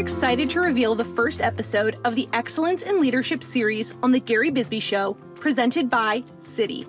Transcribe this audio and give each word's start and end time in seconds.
excited 0.00 0.48
to 0.48 0.62
reveal 0.62 0.94
the 0.94 1.04
first 1.04 1.42
episode 1.42 1.98
of 2.06 2.14
the 2.14 2.26
Excellence 2.32 2.84
in 2.84 3.02
Leadership 3.02 3.44
series 3.44 3.92
on 4.02 4.12
The 4.12 4.18
Gary 4.18 4.48
Bisbee 4.48 4.80
Show, 4.80 5.12
presented 5.34 5.90
by 5.90 6.22
Citi. 6.40 6.88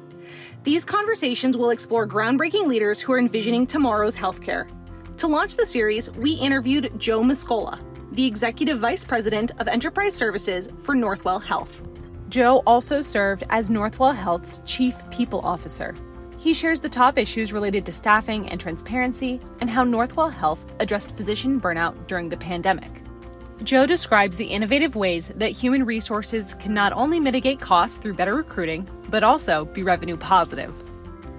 These 0.64 0.86
conversations 0.86 1.58
will 1.58 1.72
explore 1.72 2.08
groundbreaking 2.08 2.68
leaders 2.68 3.02
who 3.02 3.12
are 3.12 3.20
envisioning 3.20 3.68
tomorrow's 3.68 4.16
healthcare. 4.16 4.66
To 5.18 5.28
launch 5.28 5.58
the 5.58 5.66
series, 5.66 6.10
we 6.12 6.36
interviewed 6.36 6.98
Joe 6.98 7.22
Moscola, 7.22 7.82
the 8.14 8.26
Executive 8.26 8.80
Vice 8.80 9.04
President 9.04 9.52
of 9.60 9.68
Enterprise 9.68 10.16
Services 10.16 10.70
for 10.82 10.96
Northwell 10.96 11.44
Health. 11.44 11.84
Joe 12.30 12.64
also 12.66 13.02
served 13.02 13.44
as 13.50 13.70
Northwell 13.70 14.16
Health's 14.16 14.62
Chief 14.64 14.96
People 15.10 15.42
Officer. 15.42 15.94
He 16.42 16.56
shares 16.56 16.80
the 16.80 16.90
top 16.90 17.20
issues 17.20 17.54
related 17.54 17.86
to 17.86 17.92
staffing 17.92 18.50
and 18.50 18.60
transparency 18.60 19.40
and 19.60 19.70
how 19.70 19.84
Northwell 19.86 20.34
Health 20.34 20.74
addressed 20.80 21.16
physician 21.16 21.62
burnout 21.62 22.08
during 22.08 22.30
the 22.30 22.38
pandemic. 22.38 23.04
Joe 23.62 23.86
describes 23.86 24.38
the 24.38 24.48
innovative 24.48 24.96
ways 24.96 25.28
that 25.36 25.52
human 25.52 25.86
resources 25.86 26.56
can 26.56 26.74
not 26.74 26.94
only 26.94 27.20
mitigate 27.20 27.60
costs 27.60 28.00
through 28.00 28.16
better 28.16 28.34
recruiting, 28.34 28.90
but 29.12 29.24
also 29.24 29.66
be 29.66 29.84
revenue 29.84 30.18
positive. 30.18 30.74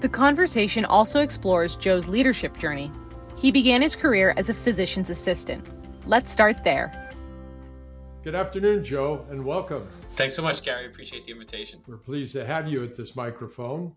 The 0.03 0.09
conversation 0.09 0.85
also 0.85 1.21
explores 1.21 1.75
Joe's 1.75 2.07
leadership 2.07 2.57
journey. 2.57 2.89
He 3.37 3.51
began 3.51 3.83
his 3.83 3.97
career 3.97 4.35
as 4.37 4.51
a 4.51 4.55
physician's 4.55 5.11
assistant. 5.11 5.67
Let's 6.07 6.31
start 6.31 6.63
there. 6.63 6.93
Good 8.23 8.37
afternoon, 8.37 8.85
Joe, 8.85 9.27
and 9.31 9.45
welcome. 9.45 9.85
Thanks 10.11 10.37
so 10.37 10.43
much, 10.43 10.63
Gary. 10.63 10.87
Appreciate 10.87 11.25
the 11.25 11.33
invitation. 11.33 11.81
We're 11.89 11.97
pleased 11.97 12.35
to 12.35 12.47
have 12.47 12.69
you 12.69 12.85
at 12.85 12.95
this 12.95 13.17
microphone. 13.17 13.97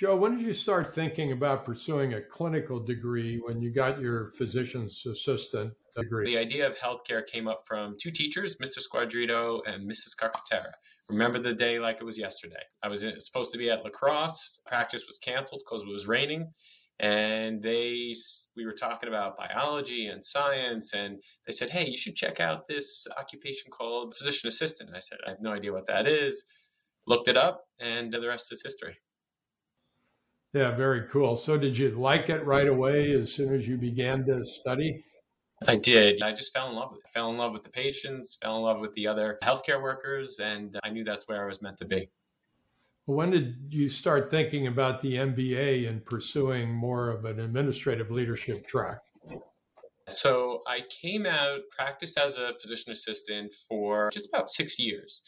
Joe, 0.00 0.16
when 0.16 0.38
did 0.38 0.46
you 0.46 0.54
start 0.54 0.94
thinking 0.94 1.32
about 1.32 1.66
pursuing 1.66 2.14
a 2.14 2.22
clinical 2.22 2.80
degree 2.80 3.38
when 3.44 3.60
you 3.60 3.70
got 3.70 4.00
your 4.00 4.30
physician's 4.30 5.04
assistant 5.04 5.74
degree? 5.94 6.24
The 6.24 6.38
idea 6.38 6.66
of 6.66 6.74
healthcare 6.74 7.26
came 7.26 7.46
up 7.46 7.64
from 7.66 7.98
two 8.00 8.10
teachers, 8.10 8.56
Mr. 8.56 8.78
Squadrito 8.80 9.60
and 9.66 9.86
Mrs. 9.86 10.16
Carcaterra. 10.18 10.72
Remember 11.10 11.38
the 11.38 11.52
day 11.52 11.78
like 11.78 11.98
it 12.00 12.04
was 12.04 12.16
yesterday. 12.16 12.62
I 12.82 12.88
was 12.88 13.04
supposed 13.18 13.52
to 13.52 13.58
be 13.58 13.68
at 13.68 13.84
lacrosse. 13.84 14.62
Practice 14.64 15.04
was 15.06 15.18
canceled 15.18 15.60
because 15.66 15.82
it 15.82 15.92
was 15.92 16.06
raining. 16.06 16.50
And 17.00 17.62
they, 17.62 18.14
we 18.56 18.64
were 18.64 18.72
talking 18.72 19.10
about 19.10 19.36
biology 19.36 20.06
and 20.06 20.24
science, 20.24 20.94
and 20.94 21.18
they 21.46 21.52
said, 21.52 21.68
"Hey, 21.68 21.86
you 21.86 21.98
should 21.98 22.16
check 22.16 22.40
out 22.40 22.66
this 22.66 23.06
occupation 23.18 23.70
called 23.70 24.16
physician 24.16 24.48
assistant." 24.48 24.88
And 24.88 24.96
I 24.96 25.00
said, 25.00 25.18
"I 25.26 25.30
have 25.30 25.42
no 25.42 25.52
idea 25.52 25.74
what 25.74 25.86
that 25.88 26.06
is." 26.06 26.42
Looked 27.06 27.28
it 27.28 27.36
up, 27.36 27.66
and 27.80 28.10
the 28.10 28.26
rest 28.26 28.50
is 28.50 28.62
history. 28.62 28.96
Yeah, 30.52 30.72
very 30.72 31.06
cool. 31.08 31.36
So, 31.36 31.56
did 31.56 31.78
you 31.78 31.90
like 31.90 32.28
it 32.28 32.44
right 32.44 32.66
away 32.66 33.12
as 33.12 33.32
soon 33.32 33.54
as 33.54 33.68
you 33.68 33.76
began 33.76 34.24
to 34.26 34.44
study? 34.44 35.04
I 35.68 35.76
did. 35.76 36.22
I 36.22 36.32
just 36.32 36.52
fell 36.52 36.68
in 36.70 36.74
love 36.74 36.90
with 36.90 37.00
it. 37.00 37.06
I 37.10 37.20
fell 37.20 37.30
in 37.30 37.36
love 37.36 37.52
with 37.52 37.64
the 37.64 37.70
patients, 37.70 38.38
fell 38.42 38.56
in 38.56 38.62
love 38.62 38.80
with 38.80 38.92
the 38.94 39.06
other 39.06 39.38
healthcare 39.44 39.80
workers, 39.80 40.40
and 40.42 40.76
I 40.82 40.90
knew 40.90 41.04
that's 41.04 41.28
where 41.28 41.44
I 41.44 41.46
was 41.46 41.62
meant 41.62 41.78
to 41.78 41.84
be. 41.84 42.08
When 43.04 43.30
did 43.30 43.56
you 43.70 43.88
start 43.88 44.30
thinking 44.30 44.66
about 44.66 45.00
the 45.00 45.16
MBA 45.16 45.88
and 45.88 46.04
pursuing 46.04 46.72
more 46.72 47.10
of 47.10 47.24
an 47.24 47.40
administrative 47.40 48.10
leadership 48.10 48.66
track? 48.66 48.98
So 50.08 50.60
I 50.66 50.80
came 51.02 51.26
out, 51.26 51.60
practiced 51.76 52.18
as 52.18 52.38
a 52.38 52.54
physician 52.60 52.92
assistant 52.92 53.54
for 53.68 54.10
just 54.12 54.28
about 54.28 54.50
six 54.50 54.78
years. 54.78 55.22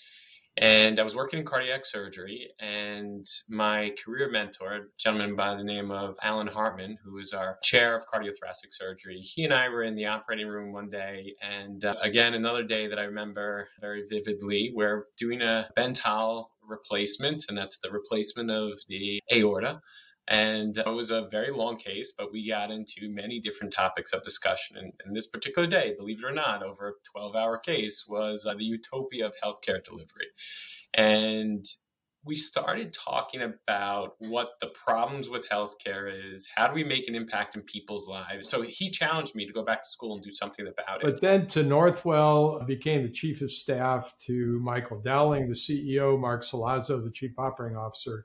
And 0.58 1.00
I 1.00 1.02
was 1.02 1.16
working 1.16 1.38
in 1.38 1.46
cardiac 1.46 1.86
surgery, 1.86 2.50
and 2.60 3.26
my 3.48 3.94
career 4.04 4.28
mentor, 4.30 4.72
a 4.74 4.80
gentleman 4.98 5.34
by 5.34 5.54
the 5.54 5.64
name 5.64 5.90
of 5.90 6.16
Alan 6.22 6.46
Hartman, 6.46 6.98
who 7.02 7.18
is 7.18 7.32
our 7.32 7.58
chair 7.62 7.96
of 7.96 8.04
cardiothoracic 8.06 8.72
surgery, 8.72 9.18
he 9.18 9.44
and 9.44 9.54
I 9.54 9.70
were 9.70 9.82
in 9.82 9.94
the 9.94 10.06
operating 10.06 10.48
room 10.48 10.70
one 10.70 10.90
day. 10.90 11.34
And 11.40 11.82
uh, 11.86 11.94
again, 12.02 12.34
another 12.34 12.62
day 12.62 12.86
that 12.86 12.98
I 12.98 13.04
remember 13.04 13.66
very 13.80 14.04
vividly, 14.10 14.72
we're 14.74 15.06
doing 15.16 15.40
a 15.40 15.70
Bentall 15.74 16.48
replacement, 16.62 17.46
and 17.48 17.56
that's 17.56 17.78
the 17.78 17.90
replacement 17.90 18.50
of 18.50 18.74
the 18.88 19.22
aorta. 19.32 19.80
And 20.28 20.78
it 20.78 20.88
was 20.88 21.10
a 21.10 21.28
very 21.30 21.50
long 21.50 21.76
case, 21.76 22.12
but 22.16 22.32
we 22.32 22.48
got 22.48 22.70
into 22.70 23.08
many 23.08 23.40
different 23.40 23.72
topics 23.72 24.12
of 24.12 24.22
discussion. 24.22 24.76
And, 24.76 24.92
and 25.04 25.16
this 25.16 25.26
particular 25.26 25.66
day, 25.66 25.94
believe 25.98 26.22
it 26.22 26.26
or 26.26 26.32
not, 26.32 26.62
over 26.62 26.88
a 26.88 26.92
12 27.12 27.34
hour 27.34 27.58
case, 27.58 28.06
was 28.08 28.46
uh, 28.46 28.54
the 28.54 28.64
utopia 28.64 29.26
of 29.26 29.34
healthcare 29.42 29.82
delivery. 29.82 30.28
And 30.94 31.64
we 32.24 32.36
started 32.36 32.92
talking 32.92 33.42
about 33.42 34.14
what 34.18 34.50
the 34.60 34.68
problems 34.68 35.28
with 35.28 35.48
healthcare 35.48 36.32
is. 36.32 36.48
How 36.54 36.68
do 36.68 36.74
we 36.74 36.84
make 36.84 37.08
an 37.08 37.16
impact 37.16 37.56
in 37.56 37.62
people's 37.62 38.08
lives? 38.08 38.48
So 38.48 38.62
he 38.62 38.90
challenged 38.90 39.34
me 39.34 39.44
to 39.44 39.52
go 39.52 39.64
back 39.64 39.82
to 39.82 39.88
school 39.88 40.14
and 40.14 40.22
do 40.22 40.30
something 40.30 40.68
about 40.68 41.02
it. 41.02 41.04
But 41.04 41.20
then 41.20 41.48
to 41.48 41.64
Northwell, 41.64 42.64
became 42.64 43.02
the 43.02 43.10
chief 43.10 43.42
of 43.42 43.50
staff 43.50 44.14
to 44.20 44.60
Michael 44.62 45.00
Dowling, 45.00 45.48
the 45.48 45.54
CEO, 45.54 46.18
Mark 46.18 46.44
Solazzo, 46.44 47.02
the 47.02 47.10
chief 47.10 47.32
operating 47.38 47.76
officer 47.76 48.24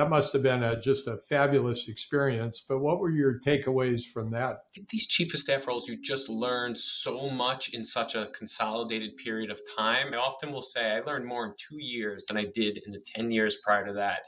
that 0.00 0.08
must 0.08 0.32
have 0.32 0.42
been 0.42 0.62
a, 0.62 0.80
just 0.80 1.06
a 1.08 1.18
fabulous 1.28 1.86
experience. 1.86 2.64
But 2.66 2.78
what 2.78 3.00
were 3.00 3.10
your 3.10 3.38
takeaways 3.40 4.02
from 4.02 4.30
that? 4.30 4.60
These 4.88 5.06
chief 5.06 5.34
of 5.34 5.40
staff 5.40 5.66
roles, 5.66 5.90
you 5.90 5.98
just 6.00 6.30
learn 6.30 6.74
so 6.74 7.28
much 7.28 7.74
in 7.74 7.84
such 7.84 8.14
a 8.14 8.28
consolidated 8.34 9.18
period 9.18 9.50
of 9.50 9.60
time. 9.76 10.14
I 10.14 10.16
often 10.16 10.52
will 10.52 10.62
say 10.62 10.90
I 10.92 11.00
learned 11.00 11.26
more 11.26 11.44
in 11.44 11.52
two 11.58 11.76
years 11.78 12.24
than 12.24 12.38
I 12.38 12.46
did 12.46 12.80
in 12.86 12.92
the 12.92 13.02
10 13.14 13.30
years 13.30 13.58
prior 13.62 13.86
to 13.86 13.92
that. 13.92 14.20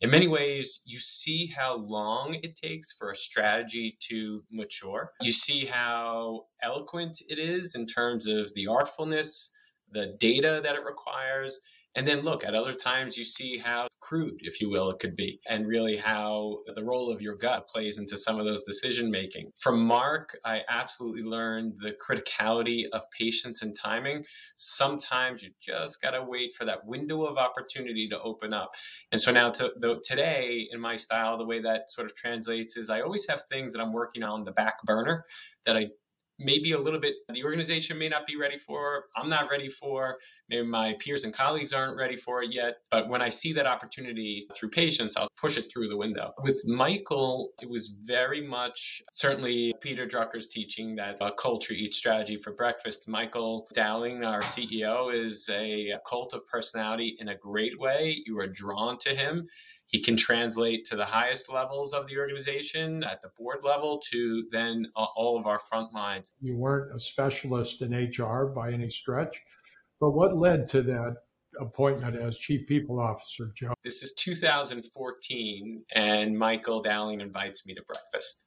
In 0.00 0.10
many 0.10 0.26
ways, 0.26 0.82
you 0.84 0.98
see 0.98 1.52
how 1.56 1.76
long 1.76 2.36
it 2.42 2.56
takes 2.56 2.92
for 2.98 3.12
a 3.12 3.16
strategy 3.16 3.96
to 4.08 4.42
mature. 4.50 5.12
You 5.20 5.32
see 5.32 5.66
how 5.66 6.46
eloquent 6.60 7.22
it 7.28 7.38
is 7.38 7.76
in 7.76 7.86
terms 7.86 8.26
of 8.26 8.52
the 8.54 8.66
artfulness, 8.66 9.52
the 9.92 10.16
data 10.18 10.60
that 10.64 10.74
it 10.74 10.84
requires 10.84 11.60
and 11.94 12.06
then 12.06 12.20
look, 12.20 12.44
at 12.44 12.54
other 12.54 12.74
times 12.74 13.16
you 13.16 13.24
see 13.24 13.58
how 13.58 13.88
crude, 14.00 14.38
if 14.40 14.60
you 14.60 14.70
will, 14.70 14.90
it 14.90 14.98
could 14.98 15.14
be, 15.14 15.40
and 15.48 15.66
really 15.66 15.96
how 15.96 16.58
the 16.74 16.82
role 16.82 17.12
of 17.12 17.20
your 17.20 17.36
gut 17.36 17.68
plays 17.68 17.98
into 17.98 18.16
some 18.18 18.38
of 18.38 18.46
those 18.46 18.62
decision 18.62 19.10
making. 19.10 19.50
From 19.60 19.84
Mark, 19.84 20.36
I 20.44 20.62
absolutely 20.68 21.22
learned 21.22 21.74
the 21.80 21.92
criticality 21.92 22.84
of 22.92 23.02
patience 23.16 23.62
and 23.62 23.76
timing. 23.76 24.24
Sometimes 24.56 25.42
you 25.42 25.50
just 25.60 26.00
got 26.02 26.12
to 26.12 26.22
wait 26.22 26.54
for 26.54 26.64
that 26.64 26.84
window 26.86 27.24
of 27.24 27.36
opportunity 27.36 28.08
to 28.08 28.20
open 28.20 28.52
up. 28.52 28.70
And 29.12 29.20
so 29.20 29.30
now 29.30 29.50
to, 29.50 29.70
the, 29.78 30.00
today, 30.04 30.68
in 30.70 30.80
my 30.80 30.96
style, 30.96 31.38
the 31.38 31.46
way 31.46 31.60
that 31.60 31.90
sort 31.90 32.10
of 32.10 32.16
translates 32.16 32.76
is 32.76 32.90
I 32.90 33.02
always 33.02 33.26
have 33.28 33.44
things 33.50 33.72
that 33.72 33.80
I'm 33.80 33.92
working 33.92 34.22
on 34.22 34.44
the 34.44 34.52
back 34.52 34.82
burner 34.84 35.24
that 35.66 35.76
I 35.76 35.88
maybe 36.44 36.72
a 36.72 36.78
little 36.78 37.00
bit 37.00 37.14
the 37.32 37.44
organization 37.44 37.98
may 37.98 38.08
not 38.08 38.26
be 38.26 38.36
ready 38.36 38.58
for 38.58 39.04
i'm 39.16 39.28
not 39.28 39.50
ready 39.50 39.68
for 39.68 40.18
maybe 40.48 40.66
my 40.66 40.94
peers 41.00 41.24
and 41.24 41.34
colleagues 41.34 41.72
aren't 41.72 41.96
ready 41.96 42.16
for 42.16 42.42
it 42.42 42.52
yet. 42.52 42.76
But 42.90 43.08
when 43.08 43.22
i 43.22 43.28
see 43.28 43.52
that 43.54 43.66
opportunity 43.66 44.46
through 44.54 44.70
patience 44.70 45.16
i'll 45.16 45.28
push 45.40 45.56
it 45.58 45.66
through 45.72 45.88
the 45.88 45.96
window. 45.96 46.32
With 46.42 46.60
michael 46.66 47.50
it 47.60 47.68
was 47.68 47.94
very 48.04 48.46
much 48.46 49.02
certainly 49.12 49.74
peter 49.80 50.06
drucker's 50.06 50.48
teaching 50.48 50.96
that 50.96 51.16
a 51.20 51.32
culture 51.32 51.74
eats 51.74 51.98
strategy 51.98 52.36
for 52.36 52.52
breakfast. 52.52 53.08
Michael 53.08 53.66
dowling 53.74 54.24
our 54.24 54.40
ceo 54.40 55.14
is 55.14 55.48
a 55.52 55.92
cult 56.08 56.34
of 56.34 56.46
personality 56.48 57.16
in 57.18 57.28
a 57.28 57.36
great 57.36 57.78
way. 57.78 58.22
You 58.26 58.38
are 58.38 58.46
drawn 58.46 58.98
to 58.98 59.14
him. 59.14 59.48
He 59.86 60.00
can 60.00 60.16
translate 60.16 60.86
to 60.86 60.96
the 60.96 61.04
highest 61.04 61.52
levels 61.52 61.92
of 61.92 62.06
the 62.06 62.16
organization 62.16 63.04
at 63.04 63.20
the 63.20 63.30
board 63.38 63.58
level 63.62 64.00
to 64.10 64.44
then 64.50 64.86
all 64.94 65.38
of 65.38 65.46
our 65.46 65.60
front 65.60 65.92
lines. 65.92 66.31
You 66.40 66.56
weren't 66.56 66.94
a 66.94 67.00
specialist 67.00 67.82
in 67.82 67.92
HR 67.92 68.46
by 68.46 68.72
any 68.72 68.90
stretch, 68.90 69.40
but 70.00 70.10
what 70.10 70.36
led 70.36 70.68
to 70.70 70.82
that 70.82 71.16
appointment 71.60 72.16
as 72.16 72.38
chief 72.38 72.66
people 72.66 72.98
officer, 72.98 73.52
Joe? 73.54 73.74
This 73.84 74.02
is 74.02 74.12
2014, 74.14 75.84
and 75.94 76.38
Michael 76.38 76.82
Dowling 76.82 77.20
invites 77.20 77.66
me 77.66 77.74
to 77.74 77.82
breakfast. 77.82 78.40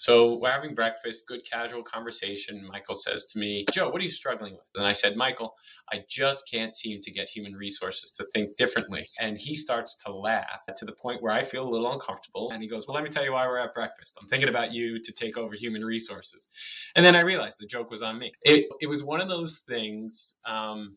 So 0.00 0.36
we're 0.36 0.50
having 0.50 0.74
breakfast, 0.74 1.26
good 1.28 1.42
casual 1.44 1.82
conversation. 1.82 2.66
Michael 2.66 2.94
says 2.94 3.26
to 3.26 3.38
me, 3.38 3.66
Joe, 3.70 3.90
what 3.90 4.00
are 4.00 4.04
you 4.04 4.10
struggling 4.10 4.54
with? 4.54 4.64
And 4.74 4.86
I 4.86 4.92
said, 4.92 5.14
Michael, 5.14 5.54
I 5.92 6.04
just 6.08 6.50
can't 6.50 6.74
seem 6.74 7.02
to 7.02 7.10
get 7.10 7.28
human 7.28 7.52
resources 7.52 8.12
to 8.12 8.24
think 8.32 8.56
differently. 8.56 9.06
And 9.20 9.36
he 9.36 9.54
starts 9.54 9.98
to 10.06 10.12
laugh 10.12 10.60
to 10.74 10.84
the 10.86 10.92
point 10.92 11.22
where 11.22 11.34
I 11.34 11.44
feel 11.44 11.68
a 11.68 11.70
little 11.70 11.92
uncomfortable. 11.92 12.50
And 12.50 12.62
he 12.62 12.68
goes, 12.68 12.88
Well, 12.88 12.94
let 12.94 13.04
me 13.04 13.10
tell 13.10 13.24
you 13.24 13.34
why 13.34 13.46
we're 13.46 13.58
at 13.58 13.74
breakfast. 13.74 14.16
I'm 14.18 14.26
thinking 14.26 14.48
about 14.48 14.72
you 14.72 15.02
to 15.02 15.12
take 15.12 15.36
over 15.36 15.54
human 15.54 15.84
resources. 15.84 16.48
And 16.96 17.04
then 17.04 17.14
I 17.14 17.20
realized 17.20 17.58
the 17.60 17.66
joke 17.66 17.90
was 17.90 18.00
on 18.00 18.18
me. 18.18 18.32
It, 18.40 18.64
it 18.80 18.86
was 18.86 19.04
one 19.04 19.20
of 19.20 19.28
those 19.28 19.64
things. 19.68 20.34
Um, 20.46 20.96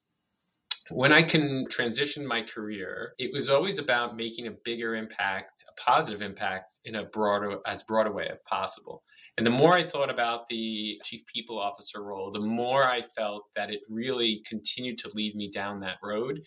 when 0.89 1.13
I 1.13 1.24
can 1.24 1.65
transition 1.69 2.25
my 2.25 2.44
career, 2.44 3.13
it 3.18 3.31
was 3.31 3.50
always 3.50 3.80
about 3.80 4.18
making 4.18 4.47
a 4.47 4.51
bigger 4.65 4.95
impact, 4.95 5.63
a 5.69 5.81
positive 5.81 6.21
impact 6.21 6.80
in 6.85 6.95
a 6.95 7.06
broader, 7.06 7.57
as 7.65 7.83
broad 7.83 8.07
a 8.07 8.12
way 8.12 8.27
as 8.30 8.38
possible. 8.45 9.03
And 9.38 9.47
the 9.47 9.51
more 9.51 9.74
I 9.74 9.88
thought 9.88 10.09
about 10.09 10.47
the 10.50 11.00
chief 11.03 11.21
people 11.33 11.57
officer 11.57 12.03
role, 12.03 12.31
the 12.31 12.39
more 12.39 12.83
I 12.83 13.01
felt 13.15 13.45
that 13.56 13.71
it 13.71 13.81
really 13.89 14.44
continued 14.45 14.97
to 15.00 15.09
lead 15.13 15.35
me 15.35 15.50
down 15.50 15.80
that 15.80 15.97
road. 16.03 16.41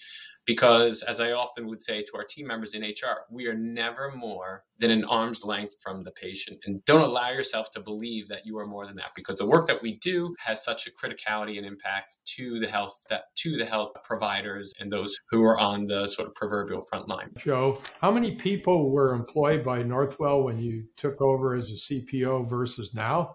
Because 0.47 1.03
as 1.03 1.21
I 1.21 1.33
often 1.33 1.67
would 1.67 1.83
say 1.83 2.03
to 2.03 2.17
our 2.17 2.25
team 2.25 2.47
members 2.47 2.75
in 2.75 2.83
HR, 2.83 3.25
we 3.31 3.47
are 3.47 3.55
never 3.55 4.13
more 4.13 4.65
than 4.79 4.91
an 4.91 5.05
arm's 5.05 5.45
length 5.45 5.75
from 5.83 6.05
the 6.05 6.13
patient. 6.13 6.59
And 6.67 6.85
don't 6.85 7.03
allow 7.03 7.31
yourself 7.31 7.71
to 7.73 7.81
believe 7.81 8.29
that 8.29 8.47
you 8.47 8.57
are 8.59 8.67
more 8.67 8.87
than 8.87 8.97
that 8.97 9.11
because 9.17 9.39
the 9.39 9.47
work 9.47 9.67
that 9.67 9.83
we 9.83 9.97
do 9.99 10.35
has 10.39 10.63
such 10.63 10.87
a 10.87 10.91
criticality 10.91 11.59
and 11.59 11.67
impact 11.67 12.19
to 12.37 12.61
the 12.61 12.69
health 12.69 12.95
to 13.37 13.57
the 13.57 13.65
health 13.65 13.91
providers 14.05 14.73
and 14.81 14.93
those 14.93 15.17
who 15.31 15.43
are 15.43 15.59
on 15.59 15.87
the 15.87 16.07
sort 16.07 16.29
of 16.29 16.35
proverbial 16.35 16.83
front 16.83 17.09
line. 17.09 17.31
Joe, 17.37 17.79
how 18.01 18.11
many 18.11 18.37
people 18.37 18.91
were 18.91 19.15
employed 19.15 19.65
by 19.65 19.83
Northwell 19.83 20.45
when 20.45 20.59
you 20.59 20.85
took 20.97 21.21
over 21.21 21.55
as 21.55 21.71
a 21.71 21.75
CPO 21.75 22.49
versus 22.49 22.95
now? 22.95 23.35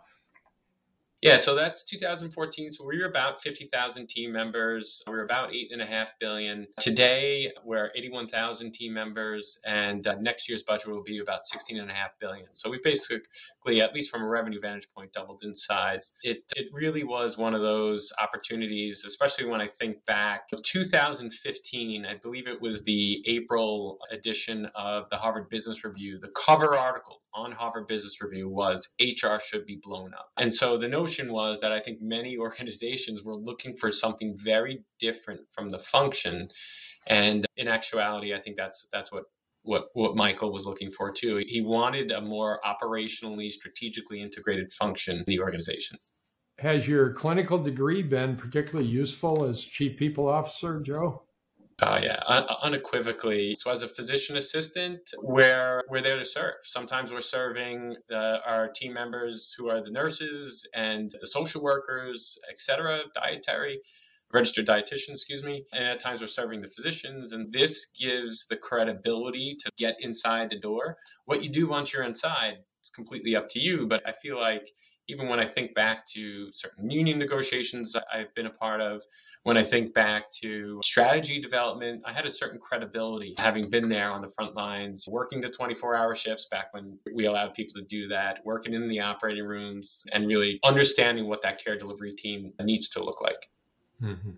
Yeah, 1.21 1.37
so 1.37 1.53
that's 1.53 1.83
2014. 1.83 2.71
So 2.71 2.83
we 2.83 2.97
were 2.97 3.05
about 3.05 3.43
50,000 3.43 4.07
team 4.07 4.31
members. 4.31 5.03
We 5.05 5.13
were 5.13 5.23
about 5.23 5.53
eight 5.53 5.71
and 5.71 5.79
a 5.79 5.85
half 5.85 6.07
billion. 6.19 6.65
Today, 6.79 7.51
we're 7.63 7.91
81,000 7.93 8.73
team 8.73 8.91
members, 8.91 9.59
and 9.63 10.07
uh, 10.07 10.15
next 10.19 10.49
year's 10.49 10.63
budget 10.63 10.87
will 10.87 11.03
be 11.03 11.19
about 11.19 11.45
16 11.45 11.77
and 11.77 11.91
a 11.91 11.93
half 11.93 12.17
billion. 12.19 12.47
So 12.53 12.71
we 12.71 12.79
basically, 12.83 13.81
at 13.81 13.93
least 13.93 14.09
from 14.09 14.23
a 14.23 14.27
revenue 14.27 14.59
vantage 14.59 14.87
point, 14.95 15.13
doubled 15.13 15.43
in 15.43 15.53
size. 15.53 16.11
It 16.23 16.43
it 16.55 16.69
really 16.73 17.03
was 17.03 17.37
one 17.37 17.53
of 17.53 17.61
those 17.61 18.11
opportunities, 18.19 19.05
especially 19.05 19.45
when 19.45 19.61
I 19.61 19.67
think 19.67 20.03
back 20.05 20.49
2015. 20.63 22.03
I 22.03 22.15
believe 22.15 22.47
it 22.47 22.59
was 22.59 22.81
the 22.81 23.21
April 23.27 23.99
edition 24.09 24.67
of 24.73 25.07
the 25.11 25.17
Harvard 25.17 25.49
Business 25.49 25.83
Review. 25.83 26.17
The 26.17 26.29
cover 26.29 26.75
article 26.75 27.20
on 27.33 27.51
Harvard 27.51 27.87
Business 27.87 28.21
Review 28.21 28.49
was 28.49 28.89
HR 28.99 29.37
should 29.43 29.65
be 29.65 29.79
blown 29.81 30.13
up. 30.13 30.29
And 30.37 30.53
so 30.53 30.77
the 30.77 30.87
notion 30.87 31.31
was 31.31 31.59
that 31.61 31.71
I 31.71 31.79
think 31.79 32.01
many 32.01 32.37
organizations 32.39 33.23
were 33.23 33.35
looking 33.35 33.75
for 33.77 33.91
something 33.91 34.37
very 34.37 34.83
different 34.99 35.41
from 35.53 35.69
the 35.69 35.79
function. 35.79 36.49
And 37.07 37.45
in 37.57 37.67
actuality, 37.67 38.33
I 38.33 38.41
think 38.41 38.57
that's 38.57 38.87
that's 38.91 39.11
what 39.11 39.25
what 39.63 39.89
what 39.93 40.15
Michael 40.15 40.51
was 40.51 40.65
looking 40.65 40.91
for 40.91 41.11
too. 41.11 41.43
He 41.47 41.61
wanted 41.61 42.11
a 42.11 42.21
more 42.21 42.59
operationally, 42.65 43.51
strategically 43.51 44.21
integrated 44.21 44.71
function 44.73 45.17
in 45.17 45.23
the 45.27 45.39
organization. 45.39 45.97
Has 46.59 46.87
your 46.87 47.13
clinical 47.13 47.57
degree 47.57 48.03
been 48.03 48.35
particularly 48.35 48.87
useful 48.87 49.45
as 49.45 49.61
chief 49.61 49.97
people 49.97 50.27
officer, 50.27 50.79
Joe? 50.79 51.23
Uh, 51.81 51.99
yeah, 52.03 52.19
un- 52.27 52.45
unequivocally. 52.61 53.55
So, 53.55 53.71
as 53.71 53.81
a 53.81 53.87
physician 53.87 54.37
assistant, 54.37 54.99
we're 55.17 55.81
we're 55.89 56.03
there 56.03 56.19
to 56.19 56.25
serve. 56.25 56.53
Sometimes 56.63 57.11
we're 57.11 57.21
serving 57.21 57.95
the, 58.07 58.39
our 58.45 58.67
team 58.67 58.93
members 58.93 59.55
who 59.57 59.67
are 59.69 59.81
the 59.81 59.89
nurses 59.89 60.67
and 60.75 61.11
the 61.19 61.25
social 61.25 61.63
workers, 61.63 62.37
etc., 62.51 63.01
dietary, 63.15 63.81
registered 64.31 64.67
dietitian, 64.67 65.09
excuse 65.09 65.43
me. 65.43 65.65
And 65.73 65.83
at 65.83 65.99
times 65.99 66.21
we're 66.21 66.27
serving 66.27 66.61
the 66.61 66.69
physicians, 66.69 67.33
and 67.33 67.51
this 67.51 67.91
gives 67.99 68.45
the 68.47 68.57
credibility 68.57 69.57
to 69.61 69.71
get 69.77 69.95
inside 70.01 70.51
the 70.51 70.59
door. 70.59 70.97
What 71.25 71.43
you 71.43 71.49
do 71.49 71.67
once 71.67 71.93
you're 71.93 72.03
inside, 72.03 72.57
it's 72.79 72.91
completely 72.91 73.35
up 73.35 73.49
to 73.49 73.59
you. 73.59 73.87
But 73.87 74.07
I 74.07 74.13
feel 74.21 74.39
like 74.39 74.69
even 75.11 75.27
when 75.27 75.39
I 75.39 75.45
think 75.45 75.75
back 75.75 76.05
to 76.13 76.51
certain 76.53 76.89
union 76.89 77.19
negotiations 77.19 77.95
I've 78.13 78.33
been 78.33 78.45
a 78.45 78.51
part 78.51 78.79
of, 78.79 79.01
when 79.43 79.57
I 79.57 79.63
think 79.63 79.93
back 79.93 80.31
to 80.41 80.79
strategy 80.81 81.41
development, 81.41 82.03
I 82.05 82.13
had 82.13 82.25
a 82.25 82.31
certain 82.31 82.59
credibility 82.59 83.35
having 83.37 83.69
been 83.69 83.89
there 83.89 84.09
on 84.09 84.21
the 84.21 84.29
front 84.29 84.55
lines, 84.55 85.07
working 85.09 85.41
the 85.41 85.49
24 85.49 85.95
hour 85.95 86.15
shifts 86.15 86.47
back 86.49 86.73
when 86.73 86.97
we 87.13 87.25
allowed 87.25 87.53
people 87.53 87.73
to 87.81 87.85
do 87.87 88.07
that, 88.07 88.39
working 88.45 88.73
in 88.73 88.87
the 88.87 89.01
operating 89.01 89.43
rooms, 89.43 90.05
and 90.13 90.27
really 90.27 90.59
understanding 90.65 91.27
what 91.27 91.41
that 91.41 91.61
care 91.61 91.77
delivery 91.77 92.13
team 92.15 92.53
needs 92.61 92.87
to 92.89 93.03
look 93.03 93.19
like. 93.21 93.49
Mm-hmm. 94.01 94.31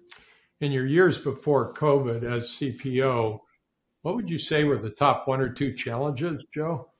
In 0.61 0.71
your 0.71 0.87
years 0.87 1.19
before 1.19 1.73
COVID 1.73 2.23
as 2.23 2.49
CPO, 2.49 3.39
what 4.01 4.15
would 4.15 4.29
you 4.29 4.39
say 4.39 4.63
were 4.63 4.77
the 4.77 4.89
top 4.89 5.27
one 5.27 5.39
or 5.39 5.49
two 5.49 5.73
challenges, 5.73 6.45
Joe? 6.53 6.92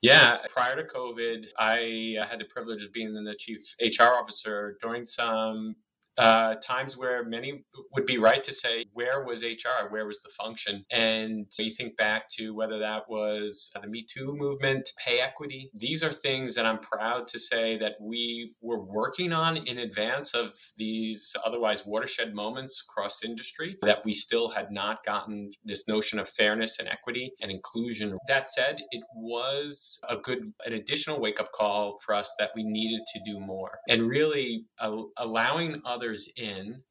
Yeah, 0.00 0.38
prior 0.52 0.76
to 0.76 0.84
COVID, 0.84 1.46
I 1.58 2.16
had 2.28 2.38
the 2.38 2.44
privilege 2.44 2.84
of 2.84 2.92
being 2.92 3.12
the 3.12 3.34
chief 3.36 3.60
HR 3.80 4.14
officer 4.14 4.76
during 4.80 5.06
some 5.06 5.74
uh, 6.18 6.56
times 6.56 6.96
where 6.96 7.24
many 7.24 7.64
would 7.94 8.06
be 8.06 8.18
right 8.18 8.42
to 8.44 8.52
say, 8.52 8.84
where 8.92 9.24
was 9.24 9.42
HR? 9.42 9.88
Where 9.90 10.06
was 10.06 10.20
the 10.22 10.30
function? 10.30 10.84
And 10.90 11.46
you 11.58 11.70
think 11.72 11.96
back 11.96 12.28
to 12.38 12.54
whether 12.54 12.78
that 12.78 13.08
was 13.08 13.70
the 13.80 13.88
Me 13.88 14.04
Too 14.12 14.34
movement, 14.36 14.90
pay 15.04 15.20
equity. 15.20 15.70
These 15.74 16.02
are 16.02 16.12
things 16.12 16.54
that 16.56 16.66
I'm 16.66 16.80
proud 16.80 17.28
to 17.28 17.38
say 17.38 17.78
that 17.78 17.94
we 18.00 18.54
were 18.60 18.80
working 18.80 19.32
on 19.32 19.56
in 19.58 19.78
advance 19.78 20.34
of 20.34 20.52
these 20.76 21.32
otherwise 21.44 21.84
watershed 21.86 22.34
moments 22.34 22.84
across 22.88 23.22
industry, 23.24 23.76
that 23.82 24.04
we 24.04 24.12
still 24.12 24.50
had 24.50 24.70
not 24.72 25.04
gotten 25.04 25.50
this 25.64 25.86
notion 25.86 26.18
of 26.18 26.28
fairness 26.28 26.78
and 26.78 26.88
equity 26.88 27.32
and 27.40 27.50
inclusion. 27.50 28.16
That 28.28 28.48
said, 28.48 28.78
it 28.90 29.04
was 29.14 30.00
a 30.08 30.16
good, 30.16 30.52
an 30.64 30.72
additional 30.72 31.20
wake 31.20 31.40
up 31.40 31.52
call 31.52 31.98
for 32.04 32.14
us 32.14 32.34
that 32.38 32.50
we 32.56 32.64
needed 32.64 33.02
to 33.14 33.20
do 33.24 33.38
more 33.38 33.78
and 33.88 34.08
really 34.08 34.64
uh, 34.80 34.96
allowing 35.18 35.80
others 35.84 36.07
others 36.08 36.30
in 36.36 36.82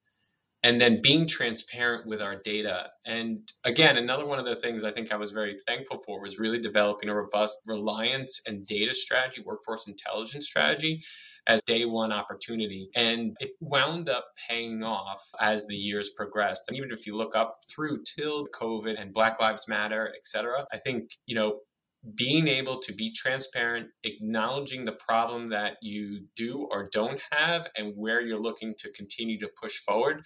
and 0.63 0.81
then 0.81 0.99
being 1.03 1.27
transparent 1.27 2.07
with 2.07 2.19
our 2.21 2.35
data. 2.43 2.87
And 3.05 3.39
again, 3.63 3.97
another 3.97 4.25
one 4.25 4.39
of 4.39 4.45
the 4.45 4.55
things 4.55 4.83
I 4.83 4.91
think 4.91 5.11
I 5.11 5.15
was 5.15 5.31
very 5.31 5.57
thankful 5.67 6.01
for 6.05 6.19
was 6.19 6.39
really 6.39 6.59
developing 6.59 7.09
a 7.09 7.15
robust 7.15 7.61
reliance 7.67 8.41
and 8.47 8.65
data 8.65 8.93
strategy, 8.95 9.43
workforce 9.45 9.87
intelligence 9.87 10.47
strategy 10.47 10.99
as 11.47 11.61
day 11.67 11.85
one 11.85 12.11
opportunity. 12.11 12.89
And 12.95 13.37
it 13.39 13.51
wound 13.61 14.09
up 14.09 14.25
paying 14.49 14.83
off 14.83 15.21
as 15.39 15.65
the 15.67 15.75
years 15.75 16.09
progressed. 16.17 16.63
And 16.67 16.75
even 16.75 16.91
if 16.91 17.05
you 17.05 17.15
look 17.15 17.35
up 17.35 17.59
through 17.73 18.03
till 18.03 18.47
COVID 18.47 18.99
and 18.99 19.13
Black 19.13 19.39
Lives 19.39 19.67
Matter, 19.67 20.11
et 20.13 20.25
cetera, 20.25 20.65
I 20.73 20.79
think, 20.79 21.03
you 21.27 21.35
know, 21.35 21.59
being 22.15 22.47
able 22.47 22.79
to 22.79 22.93
be 22.93 23.11
transparent, 23.11 23.87
acknowledging 24.03 24.85
the 24.85 24.93
problem 24.93 25.49
that 25.49 25.77
you 25.81 26.25
do 26.35 26.67
or 26.71 26.89
don't 26.91 27.19
have, 27.31 27.67
and 27.75 27.93
where 27.95 28.21
you're 28.21 28.39
looking 28.39 28.73
to 28.77 28.91
continue 28.93 29.39
to 29.39 29.49
push 29.61 29.77
forward. 29.79 30.23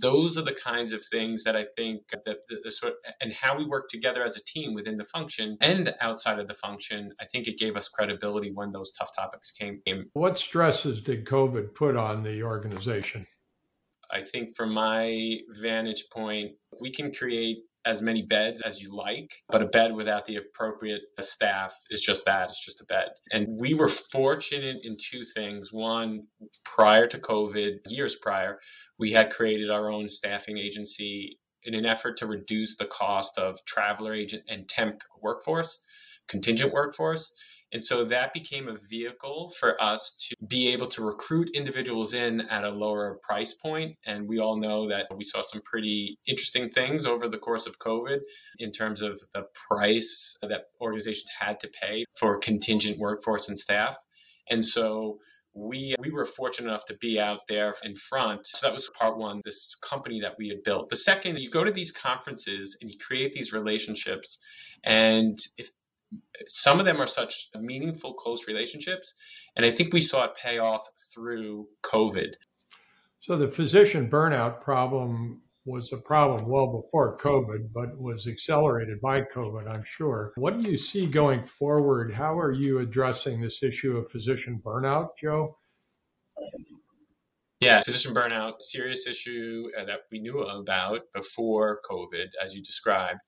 Those 0.00 0.38
are 0.38 0.42
the 0.42 0.54
kinds 0.54 0.92
of 0.92 1.04
things 1.04 1.44
that 1.44 1.56
I 1.56 1.66
think 1.76 2.02
that 2.10 2.24
the, 2.24 2.56
the 2.62 2.70
sort 2.70 2.94
and 3.20 3.32
how 3.32 3.58
we 3.58 3.66
work 3.66 3.88
together 3.88 4.22
as 4.22 4.36
a 4.36 4.44
team 4.44 4.74
within 4.74 4.96
the 4.96 5.04
function 5.04 5.56
and 5.60 5.94
outside 6.00 6.38
of 6.38 6.48
the 6.48 6.54
function. 6.54 7.12
I 7.20 7.26
think 7.26 7.48
it 7.48 7.58
gave 7.58 7.76
us 7.76 7.88
credibility 7.88 8.52
when 8.52 8.72
those 8.72 8.92
tough 8.92 9.10
topics 9.14 9.52
came. 9.52 9.80
What 10.12 10.38
stresses 10.38 11.00
did 11.00 11.24
COVID 11.24 11.74
put 11.74 11.96
on 11.96 12.22
the 12.22 12.42
organization? 12.42 13.26
I 14.10 14.22
think 14.22 14.56
from 14.56 14.72
my 14.72 15.38
vantage 15.60 16.04
point, 16.10 16.52
we 16.80 16.90
can 16.90 17.12
create 17.12 17.58
as 17.88 18.02
many 18.02 18.20
beds 18.20 18.60
as 18.60 18.82
you 18.82 18.94
like, 18.94 19.30
but 19.48 19.62
a 19.62 19.66
bed 19.66 19.94
without 19.94 20.26
the 20.26 20.36
appropriate 20.36 21.00
staff 21.22 21.72
is 21.88 22.02
just 22.02 22.26
that. 22.26 22.50
It's 22.50 22.62
just 22.62 22.82
a 22.82 22.84
bed. 22.84 23.08
And 23.32 23.58
we 23.58 23.72
were 23.72 23.88
fortunate 23.88 24.76
in 24.84 24.98
two 25.00 25.22
things. 25.34 25.72
One, 25.72 26.24
prior 26.64 27.06
to 27.06 27.18
COVID, 27.18 27.78
years 27.86 28.16
prior, 28.16 28.58
we 28.98 29.12
had 29.12 29.30
created 29.30 29.70
our 29.70 29.90
own 29.90 30.10
staffing 30.10 30.58
agency 30.58 31.38
in 31.64 31.74
an 31.74 31.86
effort 31.86 32.18
to 32.18 32.26
reduce 32.26 32.76
the 32.76 32.86
cost 32.86 33.38
of 33.38 33.56
traveler 33.64 34.12
agent 34.12 34.42
and 34.48 34.68
temp 34.68 35.00
workforce, 35.22 35.80
contingent 36.28 36.72
workforce. 36.72 37.32
And 37.72 37.84
so 37.84 38.04
that 38.06 38.32
became 38.32 38.68
a 38.68 38.78
vehicle 38.88 39.52
for 39.58 39.80
us 39.82 40.14
to 40.28 40.46
be 40.46 40.68
able 40.68 40.88
to 40.88 41.04
recruit 41.04 41.50
individuals 41.54 42.14
in 42.14 42.40
at 42.42 42.64
a 42.64 42.70
lower 42.70 43.18
price 43.22 43.52
point. 43.52 43.96
And 44.06 44.26
we 44.26 44.38
all 44.38 44.56
know 44.56 44.88
that 44.88 45.06
we 45.14 45.24
saw 45.24 45.42
some 45.42 45.60
pretty 45.62 46.18
interesting 46.26 46.70
things 46.70 47.06
over 47.06 47.28
the 47.28 47.38
course 47.38 47.66
of 47.66 47.78
COVID 47.78 48.20
in 48.58 48.72
terms 48.72 49.02
of 49.02 49.20
the 49.34 49.44
price 49.68 50.36
that 50.42 50.66
organizations 50.80 51.30
had 51.38 51.60
to 51.60 51.68
pay 51.68 52.04
for 52.18 52.38
contingent 52.38 52.98
workforce 52.98 53.48
and 53.48 53.58
staff. 53.58 53.96
And 54.50 54.64
so 54.64 55.18
we 55.54 55.94
we 55.98 56.10
were 56.10 56.24
fortunate 56.24 56.68
enough 56.68 56.84
to 56.86 56.96
be 57.00 57.20
out 57.20 57.40
there 57.48 57.74
in 57.82 57.96
front. 57.96 58.46
So 58.46 58.66
that 58.66 58.72
was 58.72 58.90
part 58.98 59.18
one, 59.18 59.40
this 59.44 59.74
company 59.82 60.20
that 60.20 60.36
we 60.38 60.48
had 60.48 60.62
built. 60.62 60.88
The 60.88 60.96
second, 60.96 61.38
you 61.38 61.50
go 61.50 61.64
to 61.64 61.72
these 61.72 61.92
conferences 61.92 62.78
and 62.80 62.90
you 62.90 62.96
create 62.98 63.32
these 63.32 63.52
relationships. 63.52 64.38
And 64.84 65.38
if 65.56 65.70
some 66.48 66.78
of 66.78 66.86
them 66.86 67.00
are 67.00 67.06
such 67.06 67.48
meaningful, 67.58 68.14
close 68.14 68.46
relationships. 68.46 69.14
And 69.56 69.64
I 69.64 69.70
think 69.70 69.92
we 69.92 70.00
saw 70.00 70.24
it 70.24 70.32
pay 70.42 70.58
off 70.58 70.82
through 71.14 71.66
COVID. 71.84 72.32
So 73.20 73.36
the 73.36 73.48
physician 73.48 74.08
burnout 74.08 74.60
problem 74.60 75.42
was 75.64 75.92
a 75.92 75.98
problem 75.98 76.48
well 76.48 76.66
before 76.66 77.18
COVID, 77.18 77.72
but 77.74 77.98
was 77.98 78.26
accelerated 78.26 79.00
by 79.02 79.20
COVID, 79.20 79.68
I'm 79.68 79.84
sure. 79.84 80.32
What 80.36 80.60
do 80.60 80.68
you 80.68 80.78
see 80.78 81.06
going 81.06 81.44
forward? 81.44 82.12
How 82.12 82.38
are 82.38 82.52
you 82.52 82.78
addressing 82.78 83.40
this 83.40 83.62
issue 83.62 83.96
of 83.96 84.10
physician 84.10 84.62
burnout, 84.64 85.08
Joe? 85.20 85.58
Yeah, 87.60 87.82
physician 87.82 88.14
burnout, 88.14 88.62
serious 88.62 89.06
issue 89.06 89.64
uh, 89.78 89.84
that 89.84 90.02
we 90.10 90.20
knew 90.20 90.40
about 90.40 91.00
before 91.12 91.80
COVID, 91.90 92.28
as 92.42 92.54
you 92.54 92.62
described. 92.62 93.20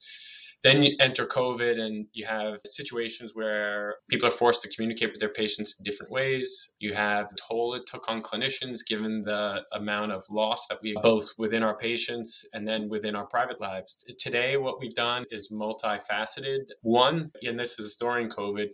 Then 0.62 0.83
you 0.83 0.95
enter 1.00 1.26
COVID 1.26 1.81
and 1.81 2.07
you 2.12 2.26
have 2.26 2.61
situations 2.67 3.31
where 3.35 3.95
people 4.11 4.29
are 4.29 4.33
forced 4.33 4.61
to 4.62 4.69
communicate 4.69 5.11
with 5.11 5.19
their 5.19 5.31
patients 5.31 5.76
in 5.79 5.85
different 5.85 6.12
ways. 6.12 6.73
You 6.79 6.93
have 6.93 7.31
the 7.31 7.37
toll 7.37 7.73
it 7.75 7.87
took 7.87 8.11
on 8.11 8.23
clinicians 8.23 8.85
given 8.87 9.23
the 9.23 9.64
amount 9.73 10.12
of 10.12 10.23
loss 10.29 10.67
that 10.67 10.83
we 10.83 10.95
both 11.02 11.31
within 11.38 11.62
our 11.62 11.79
patients 11.79 12.45
and 12.52 12.69
then 12.69 12.90
within 12.90 13.17
our 13.17 13.26
private 13.26 13.59
lives. 13.59 13.99
Today, 14.19 14.59
what 14.59 14.79
we've 14.79 14.95
done 14.95 15.25
is 15.31 15.50
multifaceted. 15.50 16.67
One, 16.83 17.31
and 17.43 17.59
this 17.59 17.79
is 17.79 17.97
during 17.97 18.29
COVID, 18.29 18.69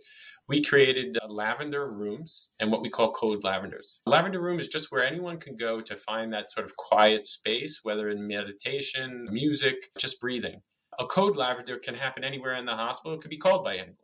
we 0.49 0.61
created 0.61 1.17
uh, 1.21 1.27
lavender 1.27 1.89
rooms 1.89 2.49
and 2.59 2.69
what 2.69 2.81
we 2.81 2.89
call 2.89 3.13
code 3.13 3.45
lavenders. 3.45 4.01
Lavender 4.05 4.41
room 4.41 4.59
is 4.59 4.67
just 4.67 4.91
where 4.91 5.03
anyone 5.03 5.39
can 5.39 5.55
go 5.55 5.79
to 5.79 5.95
find 5.95 6.33
that 6.33 6.51
sort 6.51 6.65
of 6.65 6.75
quiet 6.75 7.25
space, 7.25 7.79
whether 7.83 8.09
in 8.09 8.27
meditation, 8.27 9.27
music, 9.31 9.75
just 9.97 10.19
breathing 10.19 10.61
a 10.99 11.05
code 11.05 11.37
lavender 11.37 11.77
can 11.77 11.95
happen 11.95 12.23
anywhere 12.23 12.55
in 12.55 12.65
the 12.65 12.75
hospital. 12.75 13.15
It 13.17 13.21
could 13.21 13.29
be 13.29 13.37
called 13.37 13.63
by 13.63 13.75
anyone. 13.75 13.95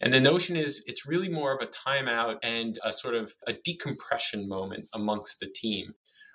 And 0.00 0.12
the 0.12 0.20
notion 0.20 0.56
is 0.56 0.82
it's 0.86 1.06
really 1.06 1.28
more 1.28 1.56
of 1.56 1.62
a 1.62 1.70
timeout 1.70 2.38
and 2.42 2.78
a 2.84 2.92
sort 2.92 3.14
of 3.14 3.32
a 3.46 3.52
decompression 3.52 4.48
moment 4.48 4.88
amongst 4.92 5.40
the 5.40 5.46
team. 5.46 5.94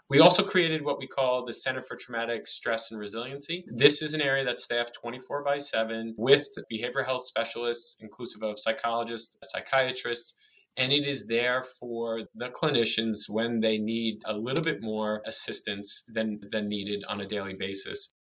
We 0.09 0.21
also 0.21 0.43
created 0.43 0.83
what 0.83 0.97
we 0.97 1.05
call 1.05 1.45
the 1.45 1.53
Center 1.53 1.83
for 1.83 1.95
Traumatic 1.95 2.47
Stress 2.47 2.89
and 2.89 2.99
Resiliency. 2.99 3.63
This 3.67 4.01
is 4.01 4.15
an 4.15 4.21
area 4.21 4.43
that's 4.43 4.63
staffed 4.63 4.95
24 4.95 5.43
by 5.43 5.59
7 5.59 6.15
with 6.17 6.47
behavioral 6.71 7.05
health 7.05 7.25
specialists, 7.25 7.95
inclusive 7.99 8.41
of 8.41 8.57
psychologists, 8.57 9.37
psychiatrists, 9.43 10.35
and 10.77 10.91
it 10.91 11.07
is 11.07 11.27
there 11.27 11.63
for 11.79 12.21
the 12.33 12.49
clinicians 12.49 13.29
when 13.29 13.59
they 13.59 13.77
need 13.77 14.21
a 14.25 14.35
little 14.35 14.63
bit 14.63 14.81
more 14.81 15.21
assistance 15.27 16.05
than, 16.07 16.39
than 16.51 16.69
needed 16.69 17.03
on 17.07 17.21
a 17.21 17.27
daily 17.27 17.53
basis. 17.53 18.11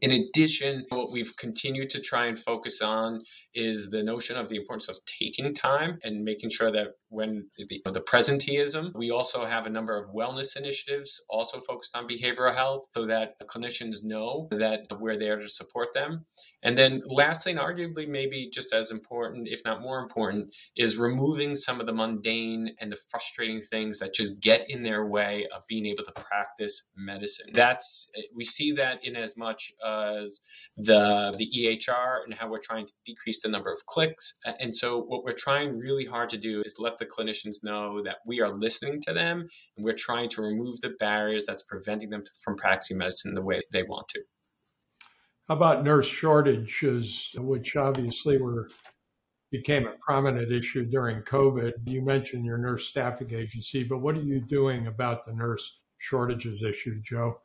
In 0.00 0.12
addition, 0.12 0.86
what 0.88 1.12
we've 1.12 1.36
continued 1.36 1.90
to 1.90 2.00
try 2.00 2.26
and 2.26 2.38
focus 2.38 2.80
on 2.80 3.22
is 3.54 3.90
the 3.90 4.02
notion 4.02 4.36
of 4.36 4.48
the 4.48 4.56
importance 4.56 4.88
of 4.88 4.96
taking 5.06 5.54
time 5.54 5.98
and 6.02 6.24
making 6.24 6.50
sure 6.50 6.72
that 6.72 6.94
when 7.12 7.46
the, 7.58 7.80
the 7.84 8.00
presenteeism, 8.00 8.94
we 8.94 9.10
also 9.10 9.44
have 9.44 9.66
a 9.66 9.70
number 9.70 9.96
of 9.96 10.14
wellness 10.14 10.56
initiatives 10.56 11.22
also 11.28 11.60
focused 11.60 11.94
on 11.94 12.08
behavioral 12.08 12.54
health 12.54 12.86
so 12.94 13.06
that 13.06 13.38
clinicians 13.46 14.02
know 14.02 14.48
that 14.50 14.86
we're 14.98 15.18
there 15.18 15.38
to 15.38 15.48
support 15.48 15.92
them. 15.94 16.24
And 16.62 16.78
then 16.78 17.02
lastly, 17.06 17.52
and 17.52 17.60
arguably 17.60 18.08
maybe 18.08 18.48
just 18.52 18.72
as 18.72 18.90
important, 18.92 19.48
if 19.48 19.60
not 19.64 19.82
more 19.82 19.98
important, 20.00 20.54
is 20.76 20.96
removing 20.96 21.54
some 21.54 21.80
of 21.80 21.86
the 21.86 21.92
mundane 21.92 22.74
and 22.80 22.90
the 22.90 22.96
frustrating 23.10 23.60
things 23.70 23.98
that 23.98 24.14
just 24.14 24.40
get 24.40 24.70
in 24.70 24.82
their 24.82 25.06
way 25.06 25.46
of 25.54 25.62
being 25.68 25.86
able 25.86 26.04
to 26.04 26.12
practice 26.12 26.90
medicine. 26.96 27.46
That's 27.52 28.10
we 28.34 28.44
see 28.44 28.72
that 28.72 29.04
in 29.04 29.16
as 29.16 29.36
much 29.36 29.72
as 29.84 30.40
the 30.76 31.34
the 31.36 31.48
EHR 31.58 32.24
and 32.24 32.32
how 32.32 32.48
we're 32.48 32.60
trying 32.60 32.86
to 32.86 32.92
decrease 33.04 33.42
the 33.42 33.48
number 33.48 33.72
of 33.72 33.84
clicks. 33.86 34.34
And 34.60 34.74
so 34.74 35.02
what 35.02 35.24
we're 35.24 35.32
trying 35.32 35.78
really 35.78 36.06
hard 36.06 36.30
to 36.30 36.38
do 36.38 36.62
is 36.64 36.76
let 36.78 36.98
the 37.02 37.22
clinicians 37.22 37.62
know 37.62 38.02
that 38.02 38.18
we 38.26 38.40
are 38.40 38.54
listening 38.54 39.00
to 39.02 39.12
them 39.12 39.48
and 39.76 39.84
we're 39.84 39.92
trying 39.92 40.28
to 40.30 40.42
remove 40.42 40.80
the 40.80 40.94
barriers 41.00 41.44
that's 41.46 41.62
preventing 41.64 42.10
them 42.10 42.22
from 42.44 42.56
practicing 42.56 42.98
medicine 42.98 43.34
the 43.34 43.44
way 43.44 43.60
they 43.72 43.82
want 43.82 44.06
to. 44.08 44.20
How 45.48 45.56
about 45.56 45.84
nurse 45.84 46.06
shortages, 46.06 47.30
which 47.36 47.76
obviously 47.76 48.38
were 48.38 48.70
became 49.50 49.86
a 49.86 49.94
prominent 50.00 50.50
issue 50.50 50.84
during 50.86 51.22
COVID? 51.22 51.72
You 51.84 52.02
mentioned 52.02 52.44
your 52.44 52.58
nurse 52.58 52.88
staffing 52.88 53.34
agency, 53.34 53.84
but 53.84 53.98
what 53.98 54.16
are 54.16 54.22
you 54.22 54.40
doing 54.40 54.86
about 54.86 55.26
the 55.26 55.32
nurse 55.32 55.80
shortages 55.98 56.62
issue, 56.62 57.00
Joe? 57.02 57.40